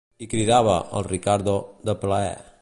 I 0.25 0.27
cridava, 0.31 0.77
el 1.01 1.05
Riccardo, 1.09 1.55
de 1.91 1.97
plaer. 2.07 2.35